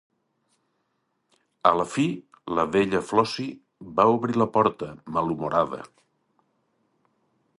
[1.71, 2.05] A la fi,
[2.59, 4.89] la vella Flossie va obrir la porta,
[5.19, 5.83] malhumorada.